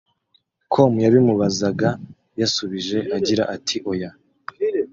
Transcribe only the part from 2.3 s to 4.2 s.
yasubije agira ati “Oya